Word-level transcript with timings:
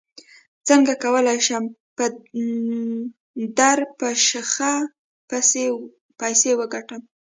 څنګه 0.67 0.93
کولی 1.03 1.39
شم 1.47 1.63
په 1.97 2.05
درپشخه 3.57 4.73
پیسې 6.19 6.51
وګټم 6.59 7.01